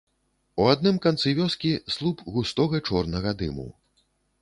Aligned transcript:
У 0.63 0.65
адным 0.71 0.97
канцы 1.05 1.35
вёскі 1.41 1.71
слуп 1.97 2.25
густога 2.39 2.83
чорнага 2.89 3.39
дыму. 3.45 3.71